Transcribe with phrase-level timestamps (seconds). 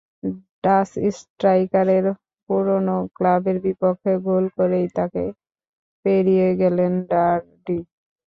[0.63, 2.05] Dutch স্ট্রাইকারের
[2.49, 5.23] পুরোনো ক্লাবের বিপক্ষে গোল করেই তাঁকে
[6.05, 7.77] পেরিয়ে গেলেন ভার্ডি।